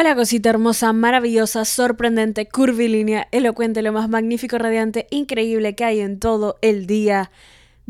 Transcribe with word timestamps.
Hola 0.00 0.14
cosita 0.14 0.48
hermosa, 0.48 0.94
maravillosa, 0.94 1.66
sorprendente, 1.66 2.48
curvilínea, 2.48 3.28
elocuente, 3.32 3.82
lo 3.82 3.92
más 3.92 4.08
magnífico, 4.08 4.56
radiante, 4.56 5.06
increíble 5.10 5.74
que 5.74 5.84
hay 5.84 6.00
en 6.00 6.18
todo 6.18 6.56
el 6.62 6.86
día 6.86 7.30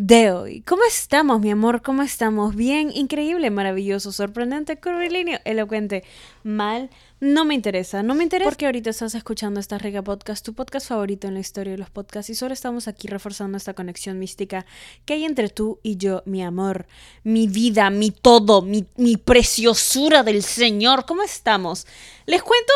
de 0.00 0.32
hoy. 0.32 0.62
¿Cómo 0.62 0.82
estamos, 0.88 1.42
mi 1.42 1.50
amor? 1.50 1.82
¿Cómo 1.82 2.00
estamos? 2.00 2.56
Bien, 2.56 2.90
increíble, 2.90 3.50
maravilloso, 3.50 4.12
sorprendente, 4.12 4.80
curvilíneo, 4.80 5.40
elocuente, 5.44 6.04
mal. 6.42 6.88
No 7.20 7.44
me 7.44 7.54
interesa, 7.54 8.02
no 8.02 8.14
me 8.14 8.22
interesa 8.22 8.48
porque 8.48 8.64
ahorita 8.64 8.88
estás 8.88 9.14
escuchando 9.14 9.60
esta 9.60 9.76
rica 9.76 10.00
podcast, 10.00 10.42
tu 10.42 10.54
podcast 10.54 10.88
favorito 10.88 11.28
en 11.28 11.34
la 11.34 11.40
historia 11.40 11.72
de 11.72 11.78
los 11.78 11.90
podcasts 11.90 12.30
y 12.30 12.34
solo 12.34 12.54
estamos 12.54 12.88
aquí 12.88 13.08
reforzando 13.08 13.58
esta 13.58 13.74
conexión 13.74 14.18
mística 14.18 14.64
que 15.04 15.12
hay 15.12 15.24
entre 15.26 15.50
tú 15.50 15.80
y 15.82 15.98
yo, 15.98 16.22
mi 16.24 16.42
amor, 16.42 16.86
mi 17.22 17.46
vida, 17.46 17.90
mi 17.90 18.10
todo, 18.10 18.62
mi, 18.62 18.86
mi 18.96 19.18
preciosura 19.18 20.22
del 20.22 20.42
Señor. 20.42 21.04
¿Cómo 21.04 21.22
estamos? 21.22 21.86
Les 22.24 22.42
cuento, 22.42 22.72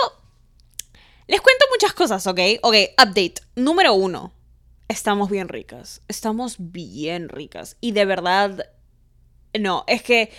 les 1.27 1.41
cuento 1.41 1.65
muchas 1.73 1.95
cosas, 1.95 2.27
¿ok? 2.27 2.41
Ok, 2.61 2.75
update. 3.03 3.37
Número 3.57 3.95
uno, 3.95 4.35
estamos 4.89 5.31
bien 5.31 5.49
ricas, 5.49 6.03
estamos 6.09 6.57
bien 6.59 7.29
ricas 7.29 7.77
y 7.81 7.93
de 7.93 8.05
verdad, 8.05 8.67
no, 9.59 9.85
es 9.87 10.03
que 10.03 10.31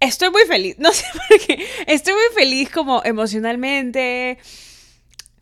estoy 0.00 0.30
muy 0.30 0.44
feliz. 0.46 0.76
No 0.78 0.92
sé 0.92 1.04
por 1.12 1.46
qué. 1.46 1.66
Estoy 1.86 2.14
muy 2.14 2.34
feliz 2.34 2.70
como 2.70 3.02
emocionalmente, 3.04 4.38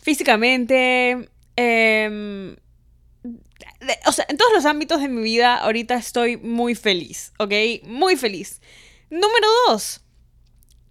físicamente. 0.00 1.28
Em, 1.56 2.56
o 4.06 4.12
sea, 4.12 4.26
en 4.28 4.36
todos 4.36 4.52
los 4.52 4.64
ámbitos 4.64 5.00
de 5.00 5.08
mi 5.08 5.22
vida 5.22 5.56
ahorita 5.56 5.94
estoy 5.94 6.36
muy 6.36 6.74
feliz, 6.74 7.32
¿ok? 7.38 7.52
Muy 7.84 8.16
feliz. 8.16 8.60
Número 9.10 9.46
dos. 9.68 10.02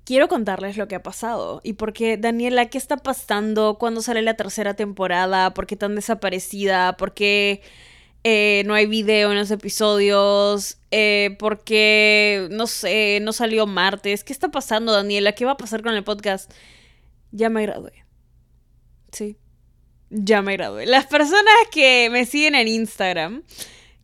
Quiero 0.07 0.29
contarles 0.29 0.77
lo 0.77 0.87
que 0.87 0.95
ha 0.95 1.03
pasado 1.03 1.59
y 1.65 1.73
por 1.73 1.91
qué, 1.91 2.15
Daniela, 2.15 2.67
¿qué 2.67 2.77
está 2.77 2.95
pasando? 2.95 3.77
¿Cuándo 3.77 4.01
sale 4.01 4.21
la 4.21 4.35
tercera 4.35 4.73
temporada? 4.73 5.53
¿Por 5.53 5.67
qué 5.67 5.75
tan 5.75 5.95
desaparecida? 5.95 6.95
¿Por 6.95 7.13
qué 7.13 7.61
eh, 8.23 8.63
no 8.65 8.73
hay 8.73 8.85
video 8.85 9.31
en 9.31 9.37
los 9.37 9.51
episodios, 9.51 10.77
eh, 10.91 11.35
porque, 11.39 12.47
no 12.51 12.67
sé, 12.67 13.19
no 13.21 13.33
salió 13.33 13.67
martes. 13.67 14.23
¿Qué 14.23 14.31
está 14.31 14.49
pasando, 14.49 14.93
Daniela? 14.93 15.33
¿Qué 15.33 15.43
va 15.43 15.51
a 15.51 15.57
pasar 15.57 15.83
con 15.83 15.93
el 15.93 16.05
podcast? 16.05 16.53
Ya 17.31 17.49
me 17.49 17.63
gradué. 17.63 18.05
Sí, 19.11 19.35
ya 20.09 20.41
me 20.41 20.53
gradué. 20.53 20.85
Las 20.85 21.05
personas 21.05 21.53
que 21.69 22.09
me 22.13 22.25
siguen 22.25 22.55
en 22.55 22.69
Instagram, 22.69 23.43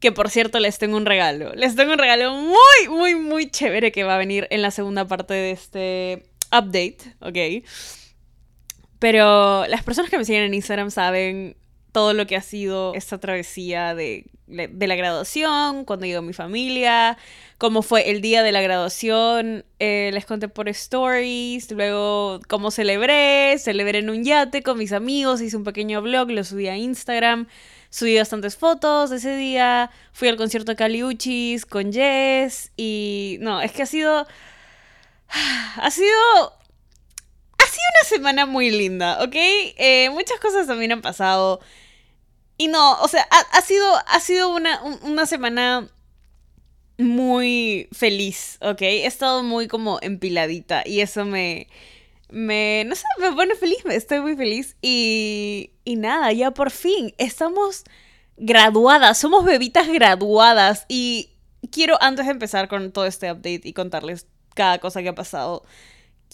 que 0.04 0.12
por 0.12 0.30
cierto 0.30 0.60
les 0.60 0.80
tengo 0.80 0.98
un 0.98 1.06
regalo, 1.06 1.54
les 1.54 1.78
tengo 1.78 1.94
un 1.94 1.98
regalo 1.98 2.36
muy, 2.36 2.90
muy, 2.90 3.16
muy 3.16 3.50
chévere 3.50 3.94
que 3.94 4.04
va 4.04 4.16
a 4.16 4.18
venir 4.18 4.48
en 4.50 4.62
la 4.62 4.70
segunda 4.70 5.08
parte 5.08 5.34
de 5.34 5.52
este 5.52 6.24
update, 6.52 6.98
¿ok? 7.22 7.66
Pero 9.00 9.66
las 9.68 9.82
personas 9.82 10.12
que 10.12 10.18
me 10.18 10.26
siguen 10.26 10.44
en 10.44 10.54
Instagram 10.56 10.92
saben 10.92 11.56
todo 11.94 12.14
lo 12.14 12.28
que 12.28 12.36
ha 12.36 12.42
sido 12.42 12.94
esta 12.96 13.18
travesía 13.18 13.96
de, 13.96 14.26
la 14.48 14.96
graduación, 14.96 15.86
cuando 15.86 16.06
llegó 16.06 16.22
mi 16.22 16.34
familia, 16.34 17.18
cómo 17.58 17.82
fue 17.82 18.10
el 18.10 18.20
día 18.20 18.44
de 18.44 18.52
la 18.52 18.62
graduación, 18.62 19.64
eh, 19.80 20.12
les 20.14 20.26
conté 20.26 20.50
por 20.50 20.68
stories, 20.68 21.72
luego 21.72 22.42
cómo 22.50 22.72
celebré, 22.72 23.58
celebré 23.58 24.00
en 24.00 24.10
un 24.10 24.26
yate 24.26 24.64
con 24.64 24.78
mis 24.78 24.92
amigos, 24.92 25.40
hice 25.40 25.56
un 25.56 25.64
pequeño 25.64 26.02
vlog, 26.02 26.30
lo 26.30 26.44
subí 26.44 26.68
a 26.68 26.76
Instagram, 26.76 27.48
subí 27.94 28.18
bastantes 28.18 28.58
fotos 28.58 29.12
ese 29.12 29.36
día, 29.38 29.92
fui 30.14 30.28
al 30.28 30.36
concierto 30.36 30.72
de 30.72 30.76
Caliuchis 30.76 31.64
con 31.64 31.94
Jess 31.94 32.72
y 32.76 33.38
no, 33.42 33.62
es 33.62 33.72
que 33.72 33.84
ha 33.84 33.86
sido... 33.86 34.28
Ha 35.76 35.90
sido 35.90 36.14
ha 37.58 37.66
sido 37.66 37.84
una 37.96 38.10
semana 38.10 38.46
muy 38.46 38.70
linda, 38.70 39.24
¿ok? 39.24 39.36
Eh, 39.36 40.10
muchas 40.12 40.40
cosas 40.40 40.68
también 40.68 40.92
han 40.92 41.02
pasado. 41.02 41.60
Y 42.58 42.68
no, 42.68 43.00
o 43.02 43.08
sea, 43.08 43.28
ha, 43.52 43.62
sido, 43.62 43.86
ha 44.08 44.20
sido 44.20 44.50
una, 44.50 44.82
una 45.02 45.26
semana 45.26 45.88
muy 46.98 47.90
feliz, 47.92 48.58
¿ok? 48.62 48.82
He 48.82 49.06
estado 49.06 49.44
muy 49.44 49.68
como 49.68 50.00
empiladita 50.02 50.84
y 50.86 51.02
eso 51.02 51.26
me, 51.26 51.68
me, 52.34 52.84
no 52.86 52.96
sé, 52.96 53.04
me 53.20 53.32
pone 53.32 53.56
feliz, 53.56 53.78
estoy 53.90 54.20
muy 54.20 54.36
feliz 54.36 54.76
y, 54.82 55.72
y 55.86 55.96
nada, 55.96 56.32
ya 56.34 56.52
por 56.52 56.72
fin 56.72 57.14
estamos 57.18 57.84
graduadas, 58.38 59.18
somos 59.20 59.46
bebitas 59.46 59.88
graduadas 59.88 60.86
y 60.90 61.30
quiero 61.72 61.98
antes 62.02 62.26
de 62.26 62.32
empezar 62.32 62.68
con 62.68 62.92
todo 62.92 63.06
este 63.06 63.32
update 63.32 63.62
y 63.64 63.74
contarles 63.74 64.28
cada 64.56 64.80
cosa 64.80 65.02
que 65.02 65.10
ha 65.10 65.16
pasado, 65.16 65.64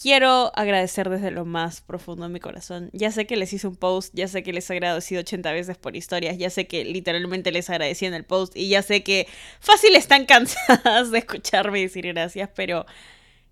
Quiero 0.02 0.50
agradecer 0.54 1.10
desde 1.10 1.30
lo 1.30 1.44
más 1.44 1.82
profundo 1.82 2.22
de 2.22 2.30
mi 2.30 2.40
corazón. 2.40 2.88
Ya 2.94 3.12
sé 3.12 3.26
que 3.26 3.36
les 3.36 3.52
hice 3.52 3.68
un 3.68 3.76
post, 3.76 4.14
ya 4.14 4.28
sé 4.28 4.42
que 4.42 4.54
les 4.54 4.70
he 4.70 4.72
agradecido 4.72 5.20
80 5.20 5.52
veces 5.52 5.76
por 5.76 5.94
historias, 5.94 6.38
ya 6.38 6.48
sé 6.48 6.66
que 6.66 6.86
literalmente 6.86 7.52
les 7.52 7.68
agradecí 7.68 8.06
en 8.06 8.14
el 8.14 8.24
post 8.24 8.56
y 8.56 8.70
ya 8.70 8.80
sé 8.80 9.02
que 9.02 9.28
fácil 9.60 9.94
están 9.96 10.24
cansadas 10.26 11.10
de 11.10 11.18
escucharme 11.18 11.80
decir 11.80 12.06
gracias, 12.06 12.48
pero 12.54 12.86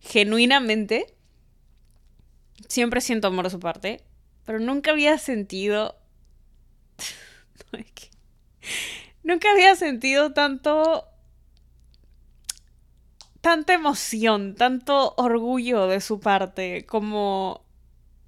genuinamente 0.00 1.17
siempre 2.66 3.00
siento 3.00 3.28
amor 3.28 3.46
a 3.46 3.50
su 3.50 3.60
parte, 3.60 4.02
pero 4.44 4.58
nunca 4.58 4.91
había 4.91 5.19
sentido... 5.19 5.96
nunca 9.22 9.50
había 9.52 9.76
sentido 9.76 10.32
tanto 10.32 11.04
tanta 13.41 13.72
emoción, 13.72 14.54
tanto 14.54 15.14
orgullo 15.16 15.86
de 15.86 16.00
su 16.00 16.20
parte, 16.20 16.84
como... 16.86 17.64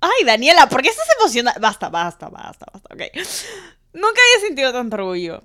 Ay, 0.01 0.25
Daniela, 0.25 0.67
¿por 0.69 0.83
qué 0.83 0.89
estás 0.89 1.09
emocionada? 1.19 1.59
Basta, 1.61 1.91
basta, 1.91 2.29
basta, 2.29 2.67
basta, 2.73 2.95
ok. 2.95 3.03
Nunca 3.93 4.09
había 4.09 4.47
sentido 4.47 4.73
tanto 4.73 4.97
orgullo. 4.97 5.43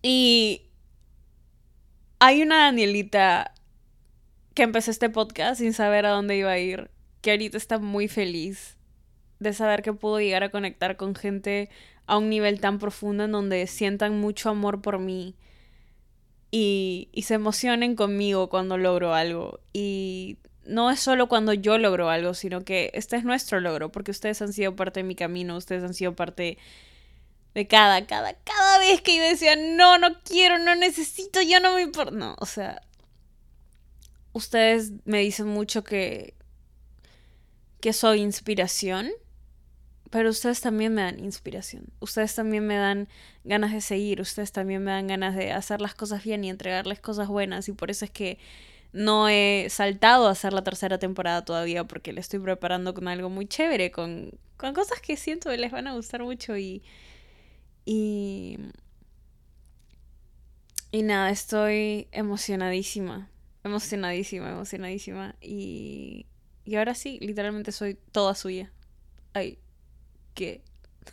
Y 0.00 0.62
hay 2.20 2.42
una 2.42 2.66
Danielita 2.66 3.52
que 4.54 4.62
empezó 4.62 4.90
este 4.92 5.10
podcast 5.10 5.58
sin 5.58 5.72
saber 5.72 6.06
a 6.06 6.10
dónde 6.10 6.36
iba 6.36 6.50
a 6.50 6.58
ir, 6.58 6.90
que 7.26 7.32
ahorita 7.32 7.56
está 7.56 7.80
muy 7.80 8.06
feliz 8.06 8.76
de 9.40 9.52
saber 9.52 9.82
que 9.82 9.92
pudo 9.92 10.20
llegar 10.20 10.44
a 10.44 10.52
conectar 10.52 10.96
con 10.96 11.16
gente 11.16 11.70
a 12.06 12.18
un 12.18 12.30
nivel 12.30 12.60
tan 12.60 12.78
profundo 12.78 13.24
en 13.24 13.32
donde 13.32 13.66
sientan 13.66 14.20
mucho 14.20 14.48
amor 14.48 14.80
por 14.80 15.00
mí 15.00 15.34
y, 16.52 17.10
se 17.24 17.34
emocionen 17.34 17.96
conmigo 17.96 18.48
cuando 18.48 18.78
logro 18.78 19.12
algo. 19.12 19.58
Y 19.72 20.38
no 20.66 20.88
es 20.88 21.00
solo 21.00 21.28
cuando 21.28 21.52
yo 21.52 21.78
logro 21.78 22.10
algo, 22.10 22.32
sino 22.32 22.64
que 22.64 22.92
este 22.94 23.16
es 23.16 23.24
nuestro 23.24 23.58
logro, 23.58 23.90
porque 23.90 24.12
ustedes 24.12 24.40
han 24.40 24.52
sido 24.52 24.76
parte 24.76 25.00
de 25.00 25.04
mi 25.04 25.16
camino, 25.16 25.56
ustedes 25.56 25.82
han 25.82 25.94
sido 25.94 26.14
parte 26.14 26.58
de 27.54 27.66
cada, 27.66 28.06
cada, 28.06 28.34
cada 28.34 28.78
vez 28.78 29.00
que 29.00 29.16
yo 29.16 29.24
decía, 29.24 29.56
no, 29.56 29.98
no 29.98 30.20
quiero, 30.22 30.60
no 30.60 30.76
necesito, 30.76 31.42
yo 31.42 31.58
no 31.58 31.74
me 31.74 31.82
importa. 31.82 32.12
No, 32.12 32.36
o 32.38 32.46
sea, 32.46 32.82
ustedes 34.32 34.92
me 35.04 35.18
dicen 35.18 35.48
mucho 35.48 35.82
que, 35.82 36.36
que 37.80 37.92
soy 37.92 38.20
inspiración 38.20 39.10
pero 40.10 40.30
ustedes 40.30 40.60
también 40.60 40.94
me 40.94 41.02
dan 41.02 41.18
inspiración. 41.18 41.88
Ustedes 42.00 42.34
también 42.34 42.66
me 42.66 42.76
dan 42.76 43.08
ganas 43.44 43.72
de 43.72 43.80
seguir. 43.80 44.20
Ustedes 44.20 44.52
también 44.52 44.82
me 44.82 44.92
dan 44.92 45.08
ganas 45.08 45.34
de 45.34 45.52
hacer 45.52 45.80
las 45.80 45.94
cosas 45.94 46.22
bien 46.22 46.44
y 46.44 46.50
entregarles 46.50 47.00
cosas 47.00 47.28
buenas. 47.28 47.68
Y 47.68 47.72
por 47.72 47.90
eso 47.90 48.04
es 48.04 48.10
que 48.10 48.38
no 48.92 49.28
he 49.28 49.66
saltado 49.68 50.28
a 50.28 50.30
hacer 50.30 50.52
la 50.52 50.62
tercera 50.62 50.98
temporada 50.98 51.44
todavía 51.44 51.84
porque 51.84 52.12
le 52.12 52.20
estoy 52.20 52.40
preparando 52.40 52.94
con 52.94 53.08
algo 53.08 53.28
muy 53.28 53.46
chévere, 53.46 53.90
con, 53.90 54.30
con 54.56 54.74
cosas 54.74 55.00
que 55.00 55.16
siento 55.16 55.50
que 55.50 55.58
les 55.58 55.72
van 55.72 55.86
a 55.86 55.94
gustar 55.94 56.22
mucho 56.22 56.56
y... 56.56 56.82
Y... 57.84 58.58
Y 60.92 61.02
nada, 61.02 61.30
estoy 61.30 62.08
emocionadísima. 62.12 63.28
Emocionadísima, 63.64 64.50
emocionadísima. 64.50 65.34
Y... 65.40 66.26
Y 66.66 66.76
ahora 66.76 66.94
sí, 66.94 67.18
literalmente 67.22 67.72
soy 67.72 67.96
toda 68.12 68.34
suya. 68.34 68.72
Ay, 69.32 69.58
¿Qué? 70.34 70.60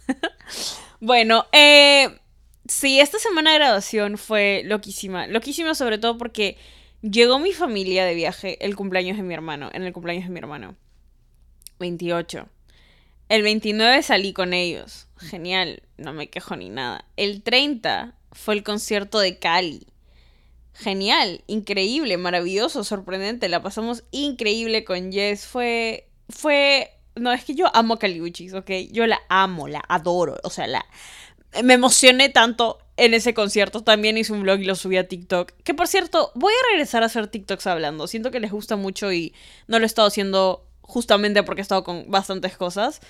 bueno, 1.00 1.46
eh, 1.54 2.20
sí, 2.68 3.00
esta 3.00 3.20
semana 3.20 3.52
de 3.52 3.60
graduación 3.60 4.18
fue 4.18 4.64
loquísima. 4.66 5.28
Loquísima 5.28 5.76
sobre 5.76 5.98
todo 5.98 6.18
porque 6.18 6.58
llegó 7.02 7.40
mi 7.40 7.54
familia 7.54 8.04
de 8.04 8.16
viaje 8.16 8.64
el 8.66 8.76
cumpleaños 8.76 9.16
de 9.16 9.24
mi 9.24 9.34
hermano, 9.34 9.70
en 9.72 9.84
el 9.84 9.94
cumpleaños 9.94 10.26
de 10.26 10.32
mi 10.32 10.40
hermano. 10.40 10.76
28. 11.80 12.50
El 13.30 13.44
29 13.44 14.04
salí 14.04 14.34
con 14.34 14.54
ellos. 14.54 15.08
Genial, 15.18 15.84
no 15.98 16.12
me 16.12 16.30
quejo 16.30 16.56
ni 16.58 16.70
nada. 16.70 17.06
El 17.16 17.44
30 17.44 18.16
fue 18.34 18.56
el 18.56 18.64
concierto 18.64 19.20
de 19.20 19.40
Cali. 19.40 19.88
Genial, 20.74 21.44
increíble, 21.48 22.18
maravilloso, 22.18 22.84
sorprendente. 22.84 23.50
La 23.50 23.62
pasamos 23.62 24.04
increíble 24.12 24.84
con 24.84 25.12
Jess. 25.12 25.46
Fue, 25.46 26.08
fue 26.30 26.92
no, 27.16 27.32
es 27.32 27.46
que 27.46 27.56
yo 27.56 27.68
amo 27.76 27.96
a 27.96 28.00
Caliuchis, 28.00 28.54
¿ok? 28.54 28.72
Yo 28.92 29.06
la 29.06 29.22
amo, 29.30 29.68
la 29.68 29.84
adoro. 29.88 30.38
O 30.44 30.50
sea, 30.50 30.68
la. 30.68 30.86
Me 31.64 31.76
emocioné 31.76 32.30
tanto 32.30 32.80
en 32.98 33.14
ese 33.14 33.34
concierto. 33.34 33.84
También 33.84 34.18
hice 34.18 34.34
un 34.34 34.42
vlog 34.42 34.60
y 34.60 34.66
lo 34.66 34.76
subí 34.76 34.98
a 34.98 35.08
TikTok. 35.08 35.52
Que 35.64 35.74
por 35.76 35.88
cierto, 35.88 36.32
voy 36.34 36.54
a 36.54 36.72
regresar 36.72 37.04
a 37.04 37.08
hacer 37.08 37.28
TikToks 37.28 37.68
hablando. 37.68 38.08
Siento 38.08 38.32
que 38.32 38.40
les 38.40 38.52
gusta 38.52 38.76
mucho 38.76 39.12
y 39.14 39.34
no 39.68 39.78
lo 39.78 39.86
he 39.86 39.88
estado 39.88 40.08
haciendo 40.08 40.66
justamente 40.82 41.44
porque 41.44 41.62
he 41.62 41.64
estado 41.64 41.84
con 41.84 42.10
bastantes 42.10 42.58
cosas. 42.58 43.02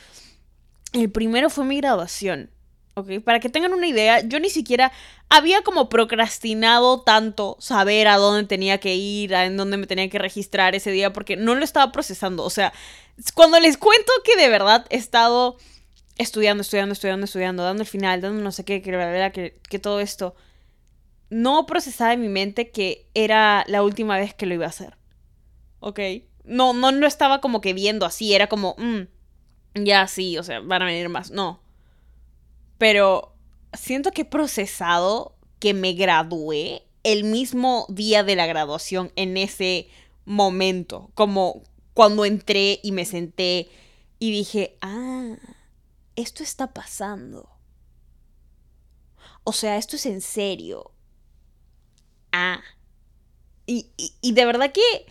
El 0.92 1.09
primero 1.09 1.50
fue 1.50 1.63
mi 1.63 1.77
graduación. 1.77 2.50
¿Ok? 2.95 3.22
Para 3.24 3.40
que 3.40 3.50
tengan 3.50 3.74
una 3.74 3.88
idea, 3.88 4.22
yo 4.22 4.40
ni 4.40 4.50
siquiera 4.50 4.92
había 5.30 5.62
como 5.62 5.90
procrastinado 5.90 7.01
tanto 7.01 7.57
saber 7.60 8.07
a 8.07 8.18
dónde 8.18 8.48
tenía 8.48 8.80
que 8.80 8.95
ir, 8.95 9.36
a 9.36 9.45
en 9.45 9.57
dónde 9.57 9.78
me 9.78 9.88
tenía 9.88 10.10
que 10.10 10.19
registrar 10.19 10.75
ese 10.75 10.92
día, 10.92 11.13
porque 11.13 11.36
no 11.36 11.56
lo 11.56 11.63
estaba 11.63 11.92
procesando. 11.92 12.44
O 12.44 12.50
sea, 12.50 12.74
cuando 13.34 13.60
les 13.60 13.78
cuento 13.78 14.12
que 14.24 14.36
de 14.36 14.50
verdad 14.50 14.86
he 14.90 14.98
estado 14.98 15.57
estudiando, 16.18 16.62
estudiando, 16.62 16.94
estudiando, 16.94 17.25
estudiando, 17.25 17.63
dando 17.63 17.81
el 17.81 17.88
final, 17.88 18.22
dando 18.22 18.44
no 18.44 18.51
sé 18.51 18.63
qué, 18.63 18.81
que, 18.81 18.92
que, 19.34 19.60
que 19.68 19.80
todo 19.80 20.00
esto, 20.00 20.36
no 21.30 21.66
procesaba 21.66 22.13
en 22.13 22.22
mi 22.22 22.30
mente 22.30 22.69
que 22.69 23.07
era 23.16 23.63
la 23.68 23.81
última 23.81 24.18
vez 24.18 24.34
que 24.34 24.45
lo 24.45 24.54
iba 24.54 24.66
a 24.66 24.69
hacer. 24.69 24.98
¿Ok? 25.80 26.00
No, 26.44 26.74
no 26.74 26.92
lo 26.92 27.07
estaba 27.07 27.42
como 27.42 27.60
que 27.60 27.74
viendo 27.74 28.06
así, 28.06 28.34
era 28.36 28.48
como, 28.48 28.75
mm, 28.78 29.84
ya 29.84 30.07
sí, 30.07 30.38
o 30.38 30.44
sea, 30.44 30.60
van 30.60 30.84
a 30.84 30.86
venir 30.86 31.10
más. 31.10 31.31
No, 31.31 31.62
pero 32.83 33.33
siento 33.71 34.12
que 34.12 34.24
he 34.24 34.25
procesado 34.25 35.38
que 35.59 35.74
me 35.74 35.94
gradué 35.94 36.85
el 37.03 37.24
mismo 37.24 37.85
día 37.88 38.25
de 38.25 38.35
la 38.35 38.45
graduación 38.45 39.09
en 39.15 39.38
ese 39.38 39.88
momento, 40.25 41.09
como 41.13 41.63
cuando 41.94 42.25
entré 42.25 42.81
y 42.83 42.91
me 42.91 43.06
senté 43.06 43.69
y 44.19 44.31
dije, 44.31 44.77
ah, 44.81 45.38
esto 46.18 46.44
está 46.44 46.74
pasando. 46.74 47.50
O 49.45 49.53
sea, 49.53 49.77
esto 49.77 49.95
es 49.95 50.06
en 50.06 50.19
serio. 50.19 50.91
Ah. 52.33 52.59
Y, 53.65 53.91
y, 54.21 54.33
de 54.33 54.45
verdad 54.45 54.74
que 54.74 55.06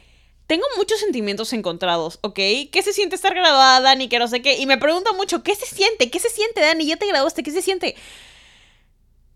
tengo 0.52 0.66
muchos 0.76 1.00
sentimientos 1.00 1.54
encontrados, 1.54 2.18
¿ok? 2.20 2.34
¿Qué 2.34 2.82
se 2.84 2.92
siente 2.92 3.16
estar 3.16 3.34
graduada, 3.34 3.80
Dani? 3.80 4.10
Que 4.10 4.18
no 4.18 4.28
sé 4.28 4.42
qué. 4.42 4.58
Y 4.58 4.66
me 4.66 4.76
preguntan 4.76 5.16
mucho, 5.16 5.42
¿qué 5.42 5.54
se 5.54 5.64
siente? 5.64 6.10
¿Qué 6.10 6.18
se 6.18 6.28
siente, 6.28 6.60
Dani? 6.60 6.84
Ya 6.84 6.96
te 6.96 7.06
graduaste, 7.06 7.42
¿qué 7.42 7.50
se 7.52 7.62
siente? 7.62 7.96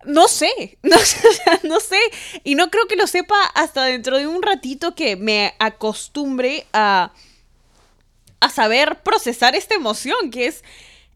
No 0.05 0.29
sé, 0.29 0.77
no 0.83 0.99
sé, 0.99 1.27
no 1.63 1.81
sé. 1.81 1.99
Y 2.45 2.55
no 2.55 2.71
creo 2.71 2.87
que 2.87 2.97
lo 2.97 3.07
sepa 3.07 3.35
hasta 3.55 3.85
dentro 3.85 4.19
de 4.19 4.27
un 4.27 4.43
ratito 4.43 4.95
que 4.95 5.17
me 5.17 5.55
acostumbre 5.59 6.67
a, 6.75 7.15
a 8.41 8.51
saber 8.51 9.03
procesar 9.03 9.55
esta 9.55 9.75
emoción, 9.75 10.31
que 10.31 10.49
es, 10.49 10.65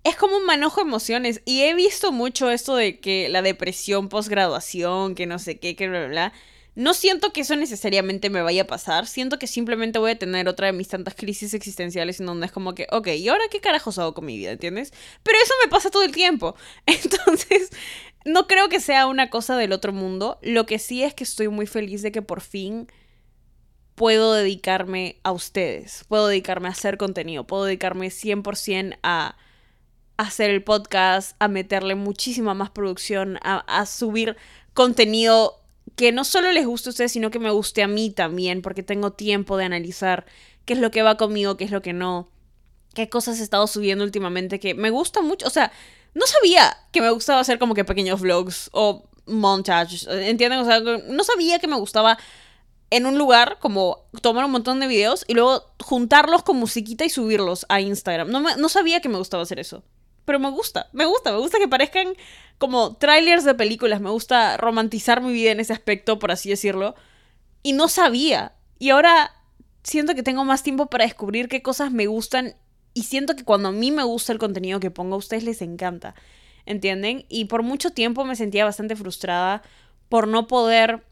es 0.02 0.16
como 0.16 0.38
un 0.38 0.46
manojo 0.46 0.80
de 0.80 0.86
emociones. 0.88 1.42
Y 1.44 1.64
he 1.64 1.74
visto 1.74 2.10
mucho 2.10 2.48
esto 2.48 2.74
de 2.74 3.00
que 3.00 3.28
la 3.28 3.42
depresión 3.42 4.08
posgraduación, 4.08 5.14
que 5.14 5.26
no 5.26 5.38
sé 5.38 5.58
qué, 5.58 5.76
que 5.76 5.90
bla, 5.90 5.98
bla, 5.98 6.08
bla. 6.08 6.32
No 6.80 6.94
siento 6.94 7.30
que 7.34 7.42
eso 7.42 7.56
necesariamente 7.56 8.30
me 8.30 8.40
vaya 8.40 8.62
a 8.62 8.66
pasar, 8.66 9.06
siento 9.06 9.38
que 9.38 9.46
simplemente 9.46 9.98
voy 9.98 10.12
a 10.12 10.18
tener 10.18 10.48
otra 10.48 10.68
de 10.68 10.72
mis 10.72 10.88
tantas 10.88 11.14
crisis 11.14 11.52
existenciales 11.52 12.20
en 12.20 12.26
donde 12.26 12.46
es 12.46 12.52
como 12.52 12.74
que, 12.74 12.86
ok, 12.90 13.08
¿y 13.08 13.28
ahora 13.28 13.44
qué 13.50 13.60
carajos 13.60 13.98
hago 13.98 14.14
con 14.14 14.24
mi 14.24 14.38
vida? 14.38 14.52
¿Entiendes? 14.52 14.90
Pero 15.22 15.36
eso 15.44 15.52
me 15.62 15.68
pasa 15.68 15.90
todo 15.90 16.04
el 16.04 16.12
tiempo. 16.12 16.56
Entonces, 16.86 17.68
no 18.24 18.46
creo 18.46 18.70
que 18.70 18.80
sea 18.80 19.06
una 19.08 19.28
cosa 19.28 19.58
del 19.58 19.74
otro 19.74 19.92
mundo. 19.92 20.38
Lo 20.40 20.64
que 20.64 20.78
sí 20.78 21.02
es 21.02 21.12
que 21.12 21.22
estoy 21.22 21.48
muy 21.48 21.66
feliz 21.66 22.00
de 22.00 22.12
que 22.12 22.22
por 22.22 22.40
fin 22.40 22.88
puedo 23.94 24.32
dedicarme 24.32 25.20
a 25.22 25.32
ustedes, 25.32 26.06
puedo 26.08 26.28
dedicarme 26.28 26.68
a 26.68 26.72
hacer 26.72 26.96
contenido, 26.96 27.46
puedo 27.46 27.64
dedicarme 27.64 28.06
100% 28.06 28.96
a 29.02 29.36
hacer 30.16 30.48
el 30.48 30.64
podcast, 30.64 31.36
a 31.40 31.48
meterle 31.48 31.94
muchísima 31.94 32.54
más 32.54 32.70
producción, 32.70 33.38
a, 33.42 33.58
a 33.58 33.84
subir 33.84 34.38
contenido 34.72 35.59
que 36.00 36.12
no 36.12 36.24
solo 36.24 36.50
les 36.50 36.64
guste 36.64 36.88
a 36.88 36.92
ustedes, 36.92 37.12
sino 37.12 37.30
que 37.30 37.38
me 37.38 37.50
guste 37.50 37.82
a 37.82 37.86
mí 37.86 38.08
también, 38.08 38.62
porque 38.62 38.82
tengo 38.82 39.12
tiempo 39.12 39.58
de 39.58 39.66
analizar 39.66 40.24
qué 40.64 40.72
es 40.72 40.78
lo 40.78 40.90
que 40.90 41.02
va 41.02 41.18
conmigo, 41.18 41.58
qué 41.58 41.64
es 41.64 41.70
lo 41.70 41.82
que 41.82 41.92
no, 41.92 42.30
qué 42.94 43.10
cosas 43.10 43.38
he 43.38 43.42
estado 43.42 43.66
subiendo 43.66 44.02
últimamente 44.02 44.58
que 44.60 44.72
me 44.72 44.88
gusta 44.88 45.20
mucho. 45.20 45.46
O 45.46 45.50
sea, 45.50 45.70
no 46.14 46.26
sabía 46.26 46.74
que 46.90 47.02
me 47.02 47.10
gustaba 47.10 47.40
hacer 47.40 47.58
como 47.58 47.74
que 47.74 47.84
pequeños 47.84 48.18
vlogs 48.18 48.70
o 48.72 49.10
montages, 49.26 50.06
¿entienden? 50.06 50.60
O 50.60 50.64
sea, 50.64 50.80
no 50.80 51.22
sabía 51.22 51.58
que 51.58 51.68
me 51.68 51.76
gustaba 51.76 52.16
en 52.88 53.04
un 53.04 53.18
lugar 53.18 53.58
como 53.60 54.06
tomar 54.22 54.46
un 54.46 54.52
montón 54.52 54.80
de 54.80 54.86
videos 54.86 55.26
y 55.28 55.34
luego 55.34 55.66
juntarlos 55.80 56.42
con 56.44 56.56
musiquita 56.56 57.04
y 57.04 57.10
subirlos 57.10 57.66
a 57.68 57.82
Instagram. 57.82 58.30
No, 58.30 58.40
no 58.40 58.68
sabía 58.70 59.00
que 59.02 59.10
me 59.10 59.18
gustaba 59.18 59.42
hacer 59.42 59.58
eso 59.58 59.84
pero 60.30 60.38
me 60.38 60.50
gusta, 60.50 60.88
me 60.92 61.06
gusta, 61.06 61.32
me 61.32 61.38
gusta 61.38 61.58
que 61.58 61.66
parezcan 61.66 62.14
como 62.56 62.94
trailers 62.94 63.42
de 63.42 63.56
películas, 63.56 64.00
me 64.00 64.10
gusta 64.10 64.56
romantizar 64.58 65.20
mi 65.20 65.32
vida 65.32 65.50
en 65.50 65.58
ese 65.58 65.72
aspecto, 65.72 66.20
por 66.20 66.30
así 66.30 66.48
decirlo, 66.48 66.94
y 67.64 67.72
no 67.72 67.88
sabía. 67.88 68.52
Y 68.78 68.90
ahora 68.90 69.32
siento 69.82 70.14
que 70.14 70.22
tengo 70.22 70.44
más 70.44 70.62
tiempo 70.62 70.86
para 70.86 71.02
descubrir 71.02 71.48
qué 71.48 71.62
cosas 71.62 71.90
me 71.90 72.06
gustan 72.06 72.54
y 72.94 73.02
siento 73.02 73.34
que 73.34 73.42
cuando 73.42 73.70
a 73.70 73.72
mí 73.72 73.90
me 73.90 74.04
gusta 74.04 74.32
el 74.32 74.38
contenido 74.38 74.78
que 74.78 74.92
pongo 74.92 75.16
a 75.16 75.18
ustedes 75.18 75.42
les 75.42 75.62
encanta, 75.62 76.14
¿entienden? 76.64 77.26
Y 77.28 77.46
por 77.46 77.64
mucho 77.64 77.90
tiempo 77.90 78.24
me 78.24 78.36
sentía 78.36 78.64
bastante 78.64 78.94
frustrada 78.94 79.62
por 80.08 80.28
no 80.28 80.46
poder 80.46 81.04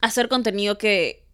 hacer 0.00 0.28
contenido 0.28 0.78
que 0.78 1.26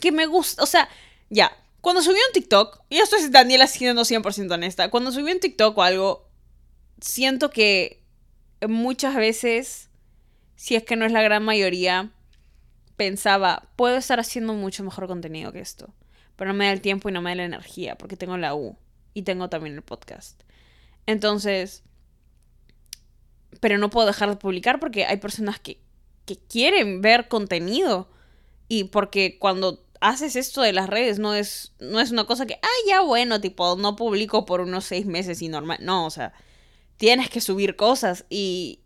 que 0.00 0.10
me 0.10 0.26
gusta, 0.26 0.64
o 0.64 0.66
sea, 0.66 0.88
ya, 1.30 1.56
cuando 1.88 2.02
subí 2.02 2.18
un 2.18 2.34
TikTok, 2.34 2.82
y 2.90 2.98
esto 2.98 3.16
es 3.16 3.32
Daniela 3.32 3.66
siendo 3.66 4.02
100% 4.02 4.52
honesta, 4.52 4.90
cuando 4.90 5.10
subí 5.10 5.32
un 5.32 5.40
TikTok 5.40 5.78
o 5.78 5.82
algo, 5.82 6.28
siento 7.00 7.48
que 7.48 8.04
muchas 8.68 9.14
veces, 9.14 9.88
si 10.54 10.76
es 10.76 10.82
que 10.82 10.96
no 10.96 11.06
es 11.06 11.12
la 11.12 11.22
gran 11.22 11.42
mayoría, 11.42 12.12
pensaba, 12.96 13.70
puedo 13.74 13.96
estar 13.96 14.20
haciendo 14.20 14.52
mucho 14.52 14.84
mejor 14.84 15.06
contenido 15.06 15.50
que 15.50 15.60
esto, 15.60 15.94
pero 16.36 16.52
no 16.52 16.58
me 16.58 16.66
da 16.66 16.72
el 16.72 16.82
tiempo 16.82 17.08
y 17.08 17.12
no 17.12 17.22
me 17.22 17.30
da 17.30 17.36
la 17.36 17.44
energía, 17.44 17.96
porque 17.96 18.18
tengo 18.18 18.36
la 18.36 18.54
U 18.54 18.76
y 19.14 19.22
tengo 19.22 19.48
también 19.48 19.74
el 19.74 19.80
podcast. 19.80 20.42
Entonces, 21.06 21.84
pero 23.60 23.78
no 23.78 23.88
puedo 23.88 24.06
dejar 24.06 24.28
de 24.28 24.36
publicar 24.36 24.78
porque 24.78 25.06
hay 25.06 25.16
personas 25.16 25.58
que, 25.58 25.80
que 26.26 26.36
quieren 26.36 27.00
ver 27.00 27.28
contenido 27.28 28.10
y 28.68 28.84
porque 28.84 29.38
cuando 29.38 29.87
haces 30.00 30.36
esto 30.36 30.62
de 30.62 30.72
las 30.72 30.88
redes, 30.88 31.18
no 31.18 31.34
es, 31.34 31.72
no 31.80 32.00
es 32.00 32.10
una 32.10 32.24
cosa 32.24 32.46
que, 32.46 32.58
ah, 32.62 32.86
ya 32.86 33.00
bueno, 33.00 33.40
tipo, 33.40 33.76
no 33.76 33.96
publico 33.96 34.44
por 34.44 34.60
unos 34.60 34.84
seis 34.84 35.06
meses 35.06 35.42
y 35.42 35.48
normal. 35.48 35.78
No, 35.82 36.06
o 36.06 36.10
sea, 36.10 36.32
tienes 36.96 37.30
que 37.30 37.40
subir 37.40 37.76
cosas 37.76 38.24
y... 38.30 38.80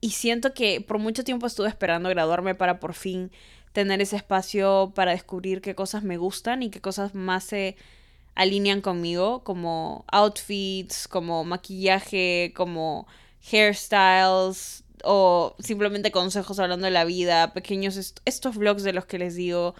Y 0.00 0.10
siento 0.10 0.54
que 0.54 0.80
por 0.80 0.98
mucho 0.98 1.24
tiempo 1.24 1.48
estuve 1.48 1.66
esperando 1.66 2.08
graduarme 2.08 2.54
para 2.54 2.78
por 2.78 2.94
fin 2.94 3.32
tener 3.72 4.00
ese 4.00 4.14
espacio 4.14 4.92
para 4.94 5.10
descubrir 5.10 5.60
qué 5.60 5.74
cosas 5.74 6.04
me 6.04 6.16
gustan 6.16 6.62
y 6.62 6.70
qué 6.70 6.80
cosas 6.80 7.16
más 7.16 7.42
se 7.42 7.76
alinean 8.36 8.80
conmigo, 8.80 9.42
como 9.42 10.04
outfits, 10.12 11.08
como 11.08 11.42
maquillaje, 11.42 12.52
como 12.54 13.08
hairstyles, 13.50 14.84
o 15.04 15.56
simplemente 15.58 16.10
consejos 16.10 16.58
hablando 16.58 16.86
de 16.86 16.90
la 16.90 17.04
vida, 17.04 17.52
pequeños 17.52 18.14
estos 18.24 18.56
vlogs 18.56 18.82
de 18.82 18.92
los 18.92 19.06
que 19.06 19.18
les 19.18 19.34
digo. 19.34 19.74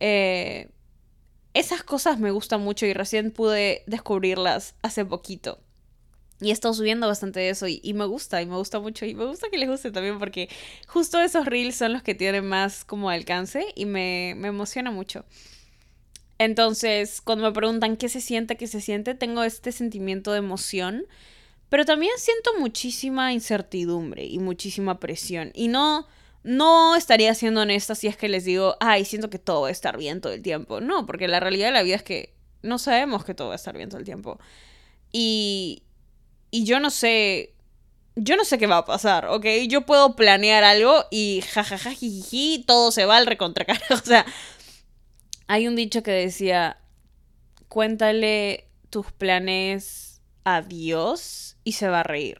Eh, 0.00 0.68
esas 1.54 1.84
cosas 1.84 2.18
me 2.18 2.30
gustan 2.30 2.60
mucho 2.60 2.84
y 2.86 2.92
recién 2.92 3.30
pude 3.30 3.84
descubrirlas 3.86 4.74
hace 4.82 5.04
poquito. 5.04 5.60
Y 6.40 6.50
he 6.50 6.52
estado 6.52 6.74
subiendo 6.74 7.06
bastante 7.06 7.40
de 7.40 7.50
eso 7.50 7.66
y, 7.68 7.94
me 7.94 8.04
gusta, 8.06 8.42
y 8.42 8.46
me 8.46 8.56
gusta 8.56 8.80
mucho. 8.80 9.06
Y 9.06 9.14
me 9.14 9.24
gusta 9.24 9.48
que 9.50 9.56
les 9.56 9.68
guste 9.68 9.92
también 9.92 10.18
porque 10.18 10.48
justo 10.88 11.20
esos 11.20 11.46
reels 11.46 11.76
son 11.76 11.92
los 11.92 12.02
que 12.02 12.14
tienen 12.14 12.46
más 12.46 12.84
como 12.84 13.08
alcance 13.08 13.66
y 13.76 13.86
me, 13.86 14.34
me 14.36 14.48
emociona 14.48 14.90
mucho. 14.90 15.24
Entonces, 16.38 17.20
cuando 17.20 17.44
me 17.44 17.52
preguntan 17.52 17.96
qué 17.96 18.08
se 18.08 18.20
siente, 18.20 18.56
qué 18.56 18.66
se 18.66 18.80
siente, 18.80 19.14
tengo 19.14 19.44
este 19.44 19.70
sentimiento 19.70 20.32
de 20.32 20.38
emoción 20.38 21.06
pero 21.74 21.84
también 21.84 22.12
siento 22.18 22.52
muchísima 22.60 23.32
incertidumbre 23.32 24.24
y 24.24 24.38
muchísima 24.38 25.00
presión. 25.00 25.50
Y 25.54 25.66
no, 25.66 26.06
no 26.44 26.94
estaría 26.94 27.34
siendo 27.34 27.62
honesta 27.62 27.96
si 27.96 28.06
es 28.06 28.16
que 28.16 28.28
les 28.28 28.44
digo, 28.44 28.76
ay, 28.78 29.04
siento 29.04 29.28
que 29.28 29.40
todo 29.40 29.62
va 29.62 29.68
a 29.70 29.72
estar 29.72 29.98
bien 29.98 30.20
todo 30.20 30.32
el 30.32 30.40
tiempo. 30.40 30.80
No, 30.80 31.04
porque 31.04 31.26
la 31.26 31.40
realidad 31.40 31.66
de 31.66 31.72
la 31.72 31.82
vida 31.82 31.96
es 31.96 32.04
que 32.04 32.32
no 32.62 32.78
sabemos 32.78 33.24
que 33.24 33.34
todo 33.34 33.48
va 33.48 33.54
a 33.54 33.56
estar 33.56 33.76
bien 33.76 33.88
todo 33.88 33.98
el 33.98 34.04
tiempo. 34.04 34.38
Y, 35.10 35.82
y 36.52 36.64
yo 36.64 36.78
no 36.78 36.90
sé, 36.90 37.56
yo 38.14 38.36
no 38.36 38.44
sé 38.44 38.56
qué 38.56 38.68
va 38.68 38.76
a 38.76 38.84
pasar, 38.84 39.26
¿ok? 39.26 39.44
Yo 39.66 39.84
puedo 39.84 40.14
planear 40.14 40.62
algo 40.62 41.06
y 41.10 41.42
jajaja, 41.42 41.90
jijiji, 41.90 42.62
todo 42.68 42.92
se 42.92 43.04
va 43.04 43.16
al 43.16 43.26
recontracar. 43.26 43.82
O 43.90 43.96
sea, 43.96 44.24
hay 45.48 45.66
un 45.66 45.74
dicho 45.74 46.04
que 46.04 46.12
decía, 46.12 46.78
cuéntale 47.66 48.70
tus 48.90 49.10
planes 49.10 50.13
a 50.44 50.62
Dios 50.62 51.56
y 51.64 51.72
se 51.72 51.88
va 51.88 52.00
a 52.00 52.04
reír. 52.04 52.38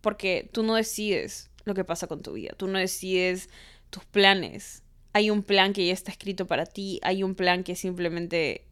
Porque 0.00 0.48
tú 0.52 0.62
no 0.62 0.74
decides 0.74 1.50
lo 1.64 1.74
que 1.74 1.84
pasa 1.84 2.06
con 2.08 2.22
tu 2.22 2.32
vida, 2.32 2.54
tú 2.56 2.66
no 2.66 2.78
decides 2.78 3.48
tus 3.90 4.04
planes. 4.04 4.82
Hay 5.12 5.30
un 5.30 5.42
plan 5.42 5.72
que 5.72 5.86
ya 5.86 5.92
está 5.92 6.10
escrito 6.10 6.46
para 6.46 6.66
ti, 6.66 6.98
hay 7.02 7.22
un 7.22 7.34
plan 7.34 7.62
que 7.62 7.76
simplemente 7.76 8.66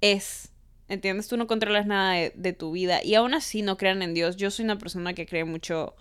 es. 0.00 0.48
¿Entiendes? 0.88 1.26
Tú 1.26 1.36
no 1.36 1.48
controlas 1.48 1.86
nada 1.86 2.30
de, 2.32 2.52
tu 2.52 2.70
vida 2.70 3.02
y 3.02 3.14
aún 3.14 3.34
así 3.34 3.62
no 3.62 3.76
crean 3.76 4.02
en 4.02 4.14
Dios. 4.14 4.36
Yo 4.36 4.50
soy 4.50 4.64
una 4.64 4.78
persona 4.78 5.14
que 5.14 5.26
cree 5.26 5.44
mucho... 5.44 5.94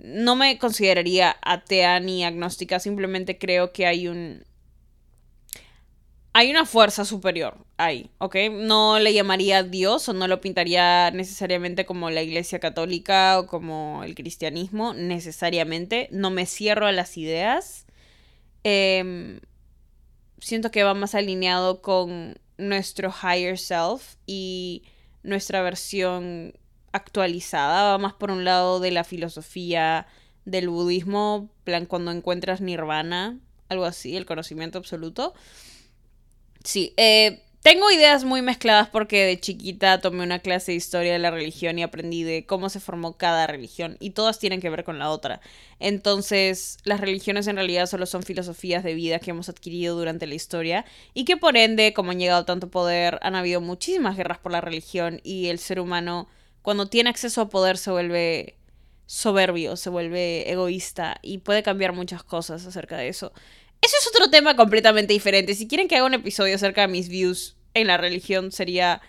No 0.00 0.36
me 0.36 0.58
consideraría 0.58 1.36
atea 1.42 1.98
ni 2.00 2.24
agnóstica, 2.24 2.78
simplemente 2.80 3.38
creo 3.38 3.72
que 3.72 3.86
hay 3.86 4.08
un... 4.08 4.44
hay 6.38 6.52
una 6.52 6.66
fuerza 6.66 7.04
superior 7.04 7.56
ahí, 7.78 8.12
¿ok? 8.18 8.36
No 8.52 9.00
le 9.00 9.12
llamaría 9.12 9.64
Dios 9.64 10.08
o 10.08 10.12
no 10.12 10.28
lo 10.28 10.40
pintaría 10.40 11.10
necesariamente 11.10 11.84
como 11.84 12.10
la 12.10 12.22
Iglesia 12.22 12.60
Católica 12.60 13.40
o 13.40 13.48
como 13.48 14.04
el 14.04 14.14
cristianismo, 14.14 14.94
necesariamente. 14.94 16.06
No 16.12 16.30
me 16.30 16.46
cierro 16.46 16.86
a 16.86 16.92
las 16.92 17.16
ideas. 17.16 17.86
Em, 18.62 19.40
siento 20.40 20.70
que 20.70 20.84
va 20.84 20.94
más 20.94 21.16
alineado 21.16 21.82
con 21.82 22.38
nuestro 22.56 23.12
higher 23.12 23.58
self 23.58 24.14
y 24.24 24.84
nuestra 25.24 25.60
versión 25.62 26.54
actualizada. 26.92 27.90
Va 27.90 27.98
más 27.98 28.14
por 28.14 28.30
un 28.30 28.44
lado 28.44 28.78
de 28.78 28.92
la 28.92 29.02
filosofía 29.02 30.06
del 30.44 30.68
budismo, 30.68 31.50
plan 31.64 31.84
cuando 31.84 32.12
encuentras 32.12 32.60
nirvana, 32.60 33.40
algo 33.68 33.86
así, 33.86 34.16
el 34.16 34.24
conocimiento 34.24 34.78
absoluto. 34.78 35.34
Sí, 36.68 36.92
eh, 36.98 37.40
tengo 37.62 37.90
ideas 37.90 38.24
muy 38.24 38.42
mezcladas 38.42 38.90
porque 38.90 39.24
de 39.24 39.40
chiquita 39.40 40.02
tomé 40.02 40.22
una 40.22 40.40
clase 40.40 40.72
de 40.72 40.76
historia 40.76 41.14
de 41.14 41.18
la 41.18 41.30
religión 41.30 41.78
y 41.78 41.82
aprendí 41.82 42.24
de 42.24 42.44
cómo 42.44 42.68
se 42.68 42.78
formó 42.78 43.16
cada 43.16 43.46
religión 43.46 43.96
y 44.00 44.10
todas 44.10 44.38
tienen 44.38 44.60
que 44.60 44.68
ver 44.68 44.84
con 44.84 44.98
la 44.98 45.08
otra. 45.08 45.40
Entonces, 45.80 46.76
las 46.84 47.00
religiones 47.00 47.46
en 47.46 47.56
realidad 47.56 47.86
solo 47.86 48.04
son 48.04 48.22
filosofías 48.22 48.84
de 48.84 48.92
vida 48.92 49.18
que 49.18 49.30
hemos 49.30 49.48
adquirido 49.48 49.96
durante 49.96 50.26
la 50.26 50.34
historia 50.34 50.84
y 51.14 51.24
que 51.24 51.38
por 51.38 51.56
ende, 51.56 51.94
como 51.94 52.10
han 52.10 52.18
llegado 52.18 52.44
tanto 52.44 52.68
poder, 52.68 53.18
han 53.22 53.34
habido 53.34 53.62
muchísimas 53.62 54.18
guerras 54.18 54.36
por 54.38 54.52
la 54.52 54.60
religión 54.60 55.22
y 55.24 55.46
el 55.46 55.58
ser 55.58 55.80
humano, 55.80 56.28
cuando 56.60 56.84
tiene 56.90 57.08
acceso 57.08 57.40
a 57.40 57.48
poder, 57.48 57.78
se 57.78 57.90
vuelve 57.90 58.56
soberbio, 59.06 59.76
se 59.76 59.88
vuelve 59.88 60.50
egoísta 60.52 61.18
y 61.22 61.38
puede 61.38 61.62
cambiar 61.62 61.94
muchas 61.94 62.22
cosas 62.22 62.66
acerca 62.66 62.98
de 62.98 63.08
eso. 63.08 63.32
Eso 63.80 63.96
es 64.00 64.08
otro 64.08 64.30
tema 64.30 64.56
completamente 64.56 65.12
diferente. 65.12 65.54
Si 65.54 65.68
quieren 65.68 65.88
que 65.88 65.96
haga 65.96 66.06
un 66.06 66.14
episodio 66.14 66.54
acerca 66.54 66.82
de 66.82 66.88
mis 66.88 67.08
views 67.08 67.56
en 67.74 67.86
la 67.86 67.96
religión, 67.96 68.52
sería. 68.52 69.00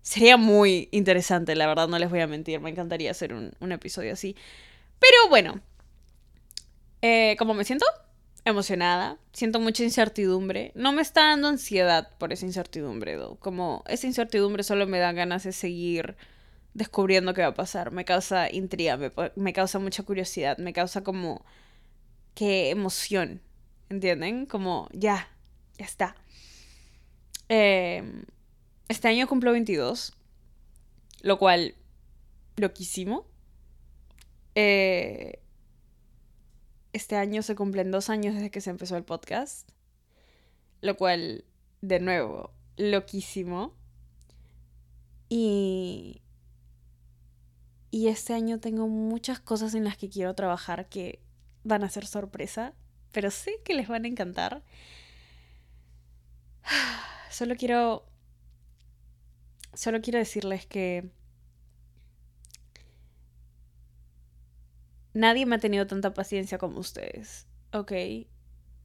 Sería 0.00 0.38
muy 0.38 0.88
interesante, 0.92 1.54
la 1.54 1.66
verdad, 1.66 1.88
no 1.88 1.98
les 1.98 2.08
voy 2.08 2.20
a 2.20 2.26
mentir. 2.26 2.60
Me 2.60 2.70
encantaría 2.70 3.10
hacer 3.10 3.34
un, 3.34 3.72
episodio 3.72 4.14
así. 4.14 4.36
Pero 4.98 5.28
bueno. 5.28 5.60
Eh, 7.02 7.36
¿Cómo 7.38 7.52
me 7.52 7.64
siento? 7.64 7.84
Emocionada. 8.44 9.18
Siento 9.32 9.60
mucha 9.60 9.84
incertidumbre. 9.84 10.72
No 10.74 10.92
me 10.92 11.02
está 11.02 11.26
dando 11.26 11.48
ansiedad 11.48 12.10
por 12.18 12.32
esa 12.32 12.46
incertidumbre, 12.46 13.18
Como 13.40 13.84
esa 13.86 14.06
incertidumbre 14.06 14.62
solo 14.62 14.86
me 14.86 14.98
da 14.98 15.12
ganas 15.12 15.44
de 15.44 15.52
seguir 15.52 16.16
descubriendo 16.72 17.34
qué 17.34 17.42
va 17.42 17.48
a 17.48 17.54
pasar. 17.54 17.90
Me 17.90 18.06
causa 18.06 18.50
intriga, 18.50 18.96
me, 18.96 19.12
me 19.36 19.52
causa 19.52 19.78
mucha 19.78 20.02
curiosidad, 20.04 20.56
me 20.58 20.72
causa 20.72 21.04
como. 21.04 21.44
qué 22.34 22.70
emoción 22.70 23.42
¿entienden? 23.90 24.46
Como 24.46 24.88
ya, 24.92 25.28
ya 25.78 25.84
está. 25.84 26.16
Em, 27.48 28.24
este 28.88 29.08
año 29.08 29.26
cumplo 29.26 29.52
22, 29.52 30.14
lo 31.22 31.38
cual, 31.38 31.74
loquísimo. 32.56 33.26
Eh, 34.54 35.40
este 36.92 37.16
año 37.16 37.42
se 37.42 37.54
cumplen 37.54 37.90
dos 37.90 38.10
años 38.10 38.34
desde 38.34 38.50
que 38.50 38.60
se 38.60 38.70
empezó 38.70 38.96
el 38.96 39.04
podcast, 39.04 39.68
lo 40.80 40.96
cual, 40.96 41.44
de 41.80 42.00
nuevo, 42.00 42.52
loquísimo. 42.76 43.74
Y... 45.28 46.22
Y 47.90 48.08
este 48.08 48.34
año 48.34 48.60
tengo 48.60 48.86
muchas 48.86 49.40
cosas 49.40 49.74
en 49.74 49.84
las 49.84 49.96
que 49.96 50.10
quiero 50.10 50.34
trabajar 50.34 50.90
que 50.90 51.22
van 51.64 51.84
a 51.84 51.88
ser 51.88 52.06
sorpresa 52.06 52.74
pero 53.12 53.30
sé 53.30 53.60
que 53.64 53.74
les 53.74 53.88
van 53.88 54.04
a 54.04 54.08
encantar. 54.08 54.62
Solo 57.30 57.56
quiero. 57.56 58.06
Solo 59.74 60.00
quiero 60.00 60.18
decirles 60.18 60.66
que. 60.66 61.10
Nadie 65.14 65.46
me 65.46 65.56
ha 65.56 65.58
tenido 65.58 65.86
tanta 65.86 66.14
paciencia 66.14 66.58
como 66.58 66.78
ustedes, 66.78 67.48
¿ok? 67.72 67.92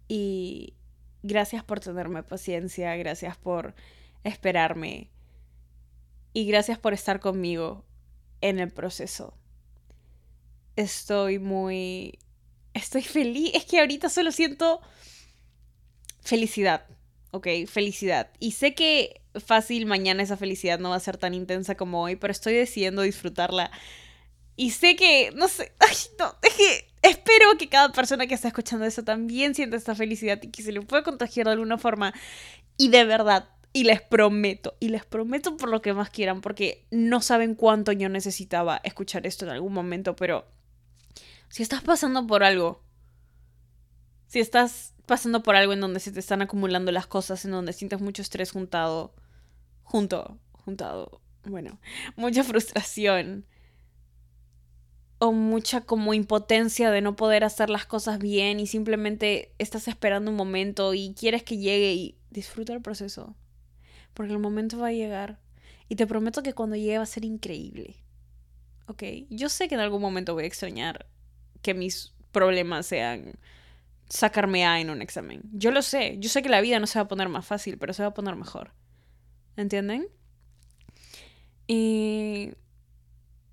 Y 0.08 0.76
gracias 1.22 1.64
por 1.64 1.80
tenerme 1.80 2.24
paciencia, 2.24 2.96
gracias 2.96 3.38
por 3.38 3.76
esperarme 4.24 5.12
y 6.34 6.48
gracias 6.48 6.80
por 6.80 6.94
estar 6.94 7.20
conmigo 7.20 7.86
en 8.42 8.60
el 8.60 8.72
proceso. 8.72 9.38
Estoy 10.76 11.38
muy 11.38 12.18
estoy 12.74 13.02
feliz. 13.02 13.52
Es 13.54 13.66
que 13.66 13.80
ahorita 13.80 14.10
solo 14.10 14.32
siento 14.32 14.82
felicidad, 16.22 16.86
¿ok? 17.32 17.48
Felicidad. 17.68 18.32
Y 18.40 18.52
sé 18.52 18.74
que 18.74 19.22
fácil 19.46 19.86
mañana 19.86 20.24
esa 20.24 20.38
felicidad 20.38 20.80
no 20.80 20.90
va 20.90 20.96
a 20.96 21.00
ser 21.00 21.18
tan 21.18 21.34
intensa 21.34 21.76
como 21.76 22.02
hoy, 22.02 22.16
pero 22.16 22.32
estoy 22.32 22.54
decidiendo 22.54 23.02
disfrutarla. 23.02 23.72
Y 24.56 24.72
sé 24.72 24.96
que, 24.96 25.32
no 25.36 25.48
sé, 25.48 25.72
ay, 25.80 25.96
no, 26.20 26.36
es 26.42 26.54
que 26.54 26.88
espero 27.02 27.58
que 27.58 27.70
cada 27.70 27.92
persona 27.92 28.28
que 28.28 28.36
está 28.36 28.48
escuchando 28.48 28.86
eso 28.86 29.04
también 29.04 29.56
sienta 29.56 29.78
esta 29.78 29.96
felicidad 29.96 30.40
y 30.42 30.50
que 30.50 30.64
se 30.64 30.72
le 30.72 30.82
pueda 30.82 31.04
contagiar 31.04 31.48
de 31.48 31.54
alguna 31.54 31.78
forma. 31.78 32.14
Y 32.78 32.90
de 32.90 33.04
verdad, 33.06 33.50
y 33.74 33.84
les 33.86 34.02
prometo, 34.02 34.76
y 34.80 34.90
les 34.90 35.06
prometo 35.06 35.58
por 35.58 35.70
lo 35.70 35.82
que 35.82 35.94
más 35.94 36.10
quieran, 36.12 36.42
porque 36.42 36.86
no 36.92 37.22
saben 37.22 37.56
cuánto 37.56 37.92
yo 37.92 38.08
necesitaba 38.08 38.80
escuchar 38.84 39.26
esto 39.26 39.46
en 39.46 39.52
algún 39.52 39.74
momento, 39.74 40.16
pero 40.16 40.46
si 41.54 41.62
estás 41.62 41.84
pasando 41.84 42.26
por 42.26 42.44
algo, 42.44 42.82
si 44.26 44.40
estás 44.40 44.96
pasando 45.06 45.44
por 45.44 45.56
algo 45.56 45.72
en 45.74 45.82
donde 45.82 46.00
se 46.00 46.12
te 46.12 46.20
están 46.20 46.42
acumulando 46.42 46.92
las 46.92 47.06
cosas, 47.06 47.46
en 47.46 47.52
donde 47.52 47.74
sientes 47.74 48.02
mucho 48.02 48.24
estrés 48.24 48.50
juntado, 48.50 49.14
junto, 49.84 50.40
juntado, 50.52 51.22
bueno, 51.46 51.80
mucha 52.16 52.44
frustración 52.44 53.46
o 55.20 55.32
mucha 55.32 55.82
como 55.82 56.16
impotencia 56.16 56.90
de 56.90 57.02
no 57.02 57.16
poder 57.16 57.44
hacer 57.44 57.70
las 57.70 57.86
cosas 57.86 58.18
bien 58.18 58.60
y 58.60 58.66
simplemente 58.66 59.54
estás 59.60 59.88
esperando 59.88 60.32
un 60.32 60.38
momento 60.38 60.96
y 60.96 61.14
quieres 61.14 61.44
que 61.44 61.60
llegue 61.60 61.94
y 61.94 62.18
disfruta 62.32 62.74
el 62.74 62.82
proceso. 62.82 63.36
Porque 64.16 64.34
el 64.34 64.40
momento 64.40 64.80
va 64.80 64.88
a 64.88 64.92
llegar. 64.92 65.40
Y 65.88 65.98
te 65.98 66.08
prometo 66.08 66.42
que 66.42 66.54
cuando 66.54 66.78
llegue 66.78 66.98
va 66.98 67.04
a 67.04 67.06
ser 67.06 67.26
increíble. 67.26 67.98
¿Ok? 68.88 69.04
Yo 69.30 69.50
sé 69.50 69.68
que 69.68 69.76
en 69.76 69.82
algún 69.82 70.02
momento 70.02 70.34
voy 70.34 70.46
a 70.46 70.48
extrañar 70.48 71.13
que 71.64 71.74
mis 71.74 72.14
problemas 72.32 72.86
sean 72.86 73.34
sacarme 74.10 74.66
A 74.66 74.80
en 74.80 74.92
un 74.92 75.02
examen. 75.02 75.42
Yo 75.54 75.72
lo 75.72 75.82
sé, 75.82 76.18
yo 76.20 76.30
sé 76.30 76.44
que 76.44 76.50
la 76.50 76.62
vida 76.62 76.80
no 76.80 76.86
se 76.86 77.00
va 77.00 77.04
a 77.04 77.08
poner 77.08 77.30
más 77.30 77.48
fácil, 77.48 77.80
pero 77.80 77.94
se 77.94 78.04
va 78.04 78.10
a 78.10 78.14
poner 78.14 78.36
mejor. 78.36 78.72
¿Entienden? 79.58 80.08
Y 81.66 82.52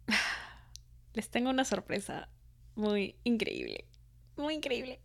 les 1.14 1.30
tengo 1.30 1.48
una 1.48 1.64
sorpresa 1.64 2.28
muy 2.74 3.16
increíble. 3.24 3.86
Muy 4.36 4.54
increíble. 4.54 5.00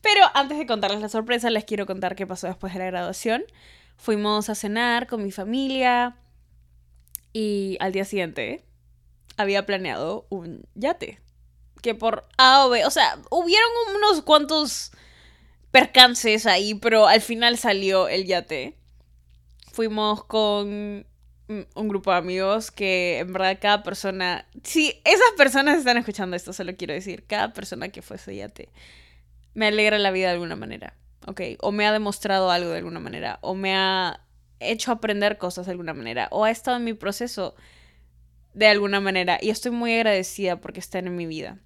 Pero 0.00 0.20
antes 0.34 0.58
de 0.58 0.66
contarles 0.66 1.00
la 1.00 1.08
sorpresa, 1.08 1.50
les 1.50 1.64
quiero 1.64 1.86
contar 1.86 2.14
qué 2.14 2.26
pasó 2.26 2.46
después 2.46 2.72
de 2.72 2.80
la 2.80 2.86
graduación. 2.86 3.42
Fuimos 3.96 4.48
a 4.48 4.54
cenar 4.54 5.06
con 5.06 5.22
mi 5.22 5.30
familia 5.30 6.16
y 7.32 7.76
al 7.80 7.92
día 7.92 8.04
siguiente 8.04 8.64
había 9.36 9.64
planeado 9.64 10.26
un 10.30 10.66
yate 10.74 11.20
que 11.80 11.94
por 11.94 12.26
A 12.38 12.66
o 12.66 12.70
B, 12.70 12.84
o 12.86 12.90
sea, 12.90 13.18
hubieron 13.30 13.70
unos 13.96 14.22
cuantos 14.22 14.92
percances 15.70 16.46
ahí, 16.46 16.74
pero 16.74 17.06
al 17.06 17.20
final 17.20 17.58
salió 17.58 18.08
el 18.08 18.26
yate. 18.26 18.76
Fuimos 19.72 20.24
con 20.24 21.06
un 21.74 21.88
grupo 21.88 22.12
de 22.12 22.18
amigos 22.18 22.70
que 22.70 23.18
en 23.18 23.32
verdad 23.32 23.58
cada 23.60 23.82
persona, 23.82 24.46
si 24.62 25.00
esas 25.04 25.32
personas 25.36 25.78
están 25.78 25.96
escuchando 25.96 26.36
esto, 26.36 26.52
se 26.52 26.64
lo 26.64 26.76
quiero 26.76 26.94
decir, 26.94 27.24
cada 27.26 27.52
persona 27.52 27.88
que 27.88 28.02
fue 28.02 28.16
ese 28.16 28.36
yate 28.36 28.68
me 29.54 29.66
alegra 29.66 29.98
la 29.98 30.10
vida 30.10 30.28
de 30.28 30.34
alguna 30.34 30.56
manera, 30.56 30.94
¿ok? 31.26 31.40
O 31.60 31.72
me 31.72 31.86
ha 31.86 31.92
demostrado 31.92 32.50
algo 32.50 32.70
de 32.70 32.78
alguna 32.78 33.00
manera, 33.00 33.38
o 33.42 33.54
me 33.54 33.74
ha 33.74 34.20
hecho 34.60 34.92
aprender 34.92 35.38
cosas 35.38 35.66
de 35.66 35.72
alguna 35.72 35.94
manera, 35.94 36.28
o 36.30 36.44
ha 36.44 36.50
estado 36.50 36.76
en 36.76 36.84
mi 36.84 36.94
proceso 36.94 37.54
de 38.54 38.68
alguna 38.68 39.00
manera, 39.00 39.38
y 39.40 39.50
estoy 39.50 39.72
muy 39.72 39.94
agradecida 39.94 40.60
porque 40.60 40.80
están 40.80 41.06
en 41.06 41.16
mi 41.16 41.26
vida 41.26 41.58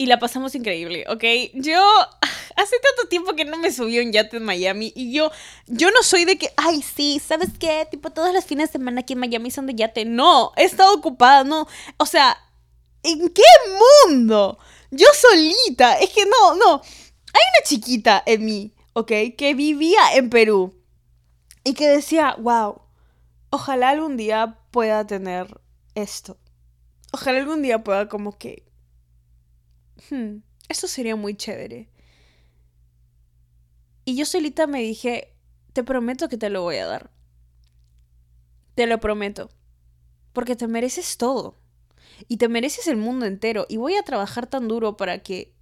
y 0.00 0.06
la 0.06 0.18
pasamos 0.18 0.54
increíble, 0.54 1.04
¿ok? 1.10 1.24
Yo 1.52 1.78
hace 2.56 2.76
tanto 2.78 3.06
tiempo 3.10 3.34
que 3.34 3.44
no 3.44 3.58
me 3.58 3.70
subí 3.70 3.98
a 3.98 4.02
un 4.02 4.12
yate 4.12 4.38
en 4.38 4.44
Miami 4.44 4.94
y 4.96 5.12
yo, 5.12 5.30
yo 5.66 5.90
no 5.90 6.02
soy 6.02 6.24
de 6.24 6.38
que, 6.38 6.50
ay, 6.56 6.80
sí, 6.80 7.20
¿sabes 7.20 7.50
qué? 7.58 7.86
Tipo, 7.90 8.08
todos 8.08 8.32
los 8.32 8.46
fines 8.46 8.70
de 8.70 8.78
semana 8.78 9.02
aquí 9.02 9.12
en 9.12 9.18
Miami 9.18 9.50
son 9.50 9.66
de 9.66 9.74
yate. 9.74 10.06
No, 10.06 10.52
he 10.56 10.64
estado 10.64 10.94
ocupada, 10.94 11.44
no. 11.44 11.68
O 11.98 12.06
sea, 12.06 12.34
¿en 13.02 13.28
qué 13.28 13.42
mundo? 14.08 14.58
Yo 14.90 15.06
solita, 15.12 15.98
es 15.98 16.08
que 16.08 16.24
no, 16.24 16.54
no. 16.54 16.76
Hay 16.76 17.42
una 17.52 17.66
chiquita 17.66 18.22
en 18.24 18.46
mí, 18.46 18.74
¿ok? 18.94 19.12
Que 19.36 19.52
vivía 19.54 20.14
en 20.14 20.30
Perú 20.30 20.82
y 21.62 21.74
que 21.74 21.86
decía, 21.86 22.36
wow, 22.38 22.80
ojalá 23.50 23.90
algún 23.90 24.16
día 24.16 24.60
pueda 24.70 25.06
tener 25.06 25.60
esto. 25.94 26.38
Ojalá 27.12 27.40
algún 27.40 27.60
día 27.60 27.84
pueda 27.84 28.08
como 28.08 28.38
que 28.38 28.69
Hmm, 30.08 30.38
eso 30.68 30.88
sería 30.88 31.16
muy 31.16 31.34
chévere. 31.34 31.88
Y 34.04 34.16
yo 34.16 34.24
solita 34.24 34.66
me 34.66 34.80
dije, 34.80 35.34
te 35.72 35.84
prometo 35.84 36.28
que 36.28 36.36
te 36.36 36.50
lo 36.50 36.62
voy 36.62 36.76
a 36.76 36.86
dar. 36.86 37.10
Te 38.74 38.86
lo 38.86 38.98
prometo. 39.00 39.50
Porque 40.32 40.56
te 40.56 40.66
mereces 40.66 41.16
todo. 41.16 41.56
Y 42.28 42.38
te 42.38 42.48
mereces 42.48 42.86
el 42.86 42.96
mundo 42.96 43.26
entero. 43.26 43.66
Y 43.68 43.76
voy 43.76 43.96
a 43.96 44.02
trabajar 44.02 44.46
tan 44.46 44.68
duro 44.68 44.96
para 44.96 45.22
que 45.22 45.52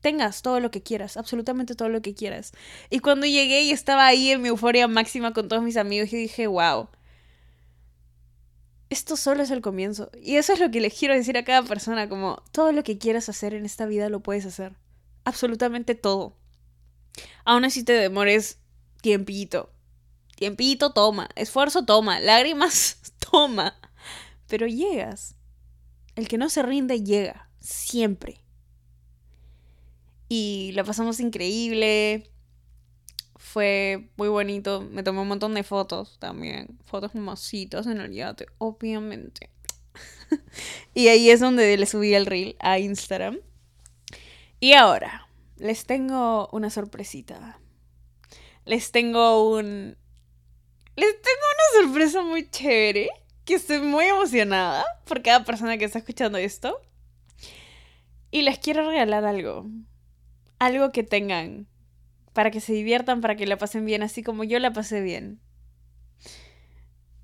tengas 0.00 0.42
todo 0.42 0.60
lo 0.60 0.70
que 0.70 0.82
quieras, 0.82 1.16
absolutamente 1.16 1.74
todo 1.74 1.88
lo 1.88 2.02
que 2.02 2.14
quieras. 2.14 2.52
Y 2.90 3.00
cuando 3.00 3.26
llegué 3.26 3.62
y 3.62 3.72
estaba 3.72 4.06
ahí 4.06 4.30
en 4.30 4.42
mi 4.42 4.48
euforia 4.48 4.86
máxima 4.86 5.32
con 5.32 5.48
todos 5.48 5.62
mis 5.62 5.76
amigos, 5.76 6.10
yo 6.10 6.18
dije, 6.18 6.46
wow, 6.46 6.88
esto 8.90 9.16
solo 9.16 9.42
es 9.42 9.50
el 9.50 9.60
comienzo. 9.60 10.10
Y 10.20 10.36
eso 10.36 10.52
es 10.52 10.60
lo 10.60 10.70
que 10.70 10.80
les 10.80 10.94
quiero 10.94 11.14
decir 11.14 11.36
a 11.36 11.44
cada 11.44 11.62
persona, 11.62 12.08
como 12.08 12.42
todo 12.52 12.72
lo 12.72 12.84
que 12.84 12.98
quieras 12.98 13.28
hacer 13.28 13.54
en 13.54 13.64
esta 13.64 13.86
vida 13.86 14.08
lo 14.08 14.20
puedes 14.20 14.46
hacer. 14.46 14.76
Absolutamente 15.24 15.94
todo. 15.94 16.36
Aún 17.44 17.64
así 17.64 17.82
te 17.84 17.92
demores 17.92 18.58
tiempito. 19.02 19.72
Tiempito, 20.36 20.92
toma. 20.92 21.28
Esfuerzo, 21.34 21.84
toma. 21.84 22.20
Lágrimas, 22.20 22.98
toma. 23.30 23.76
Pero 24.46 24.66
llegas. 24.66 25.34
El 26.14 26.28
que 26.28 26.38
no 26.38 26.48
se 26.48 26.62
rinde 26.62 27.02
llega. 27.02 27.50
Siempre 27.60 28.46
y 30.28 30.72
la 30.72 30.84
pasamos 30.84 31.20
increíble. 31.20 32.30
Fue 33.46 34.10
muy 34.16 34.28
bonito. 34.28 34.80
Me 34.80 35.02
tomé 35.04 35.20
un 35.20 35.28
montón 35.28 35.54
de 35.54 35.62
fotos 35.62 36.18
también. 36.18 36.78
Fotos 36.84 37.14
masitas 37.14 37.86
en 37.86 38.00
el 38.00 38.12
yate, 38.12 38.46
obviamente. 38.58 39.50
y 40.94 41.08
ahí 41.08 41.30
es 41.30 41.40
donde 41.40 41.76
le 41.76 41.86
subí 41.86 42.12
el 42.12 42.26
reel 42.26 42.56
a 42.58 42.78
Instagram. 42.80 43.38
Y 44.58 44.72
ahora, 44.72 45.28
les 45.56 45.86
tengo 45.86 46.48
una 46.52 46.70
sorpresita. 46.70 47.60
Les 48.64 48.90
tengo 48.90 49.48
un... 49.56 49.96
Les 50.96 51.22
tengo 51.22 51.46
una 51.54 51.86
sorpresa 51.86 52.22
muy 52.22 52.50
chévere. 52.50 53.08
Que 53.44 53.54
estoy 53.54 53.78
muy 53.78 54.06
emocionada 54.06 54.84
por 55.06 55.22
cada 55.22 55.44
persona 55.44 55.78
que 55.78 55.84
está 55.84 56.00
escuchando 56.00 56.36
esto. 56.36 56.80
Y 58.32 58.42
les 58.42 58.58
quiero 58.58 58.88
regalar 58.88 59.24
algo 59.24 59.66
algo 60.58 60.90
que 60.90 61.02
tengan 61.02 61.66
para 62.36 62.50
que 62.50 62.60
se 62.60 62.74
diviertan, 62.74 63.22
para 63.22 63.34
que 63.34 63.46
la 63.46 63.56
pasen 63.56 63.86
bien, 63.86 64.02
así 64.02 64.22
como 64.22 64.44
yo 64.44 64.58
la 64.58 64.70
pasé 64.70 65.00
bien. 65.00 65.40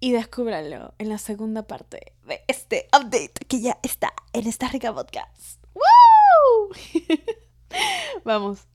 Y 0.00 0.12
descúbranlo 0.12 0.94
en 0.96 1.10
la 1.10 1.18
segunda 1.18 1.66
parte 1.66 2.14
de 2.26 2.40
este 2.48 2.88
update 2.98 3.44
que 3.46 3.60
ya 3.60 3.78
está 3.82 4.14
en 4.32 4.46
esta 4.46 4.68
rica 4.68 4.90
podcast. 4.94 5.62
¡Woo! 5.74 6.74
Vamos. 8.24 8.66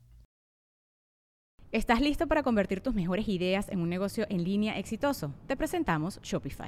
¿Estás 1.71 2.01
listo 2.01 2.27
para 2.27 2.43
convertir 2.43 2.81
tus 2.81 2.93
mejores 2.93 3.27
ideas 3.27 3.67
en 3.69 3.81
un 3.81 3.89
negocio 3.89 4.27
en 4.29 4.43
línea 4.43 4.77
exitoso? 4.77 5.33
Te 5.47 5.57
presentamos 5.57 6.21
Shopify. 6.21 6.67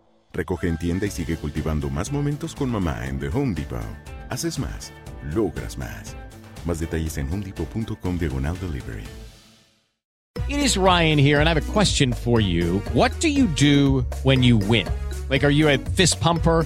Recoge 0.33 0.67
en 0.67 0.77
tienda 0.77 1.05
y 1.05 1.11
sigue 1.11 1.35
cultivando 1.37 1.89
más 1.89 2.11
momentos 2.11 2.55
con 2.55 2.69
mamá 2.69 3.07
en 3.07 3.19
The 3.19 3.27
Home 3.29 3.53
Depot. 3.53 3.81
Haces 4.29 4.59
más, 4.59 4.93
logras 5.33 5.77
más. 5.77 6.15
Más 6.65 6.79
detalles 6.79 7.17
en 7.17 7.31
homedepot.com 7.31 8.17
diagonal 8.17 8.57
delivery. 8.59 9.03
It 10.47 10.59
is 10.59 10.77
Ryan 10.77 11.17
here 11.17 11.39
and 11.39 11.47
I 11.47 11.53
have 11.53 11.69
a 11.69 11.73
question 11.73 12.13
for 12.13 12.41
you. 12.41 12.79
What 12.93 13.11
do 13.21 13.29
you 13.29 13.47
do 13.47 14.05
when 14.23 14.43
you 14.43 14.57
win? 14.57 14.87
Like, 15.29 15.43
are 15.45 15.51
you 15.51 15.69
a 15.69 15.77
fist 15.77 16.19
pumper? 16.19 16.65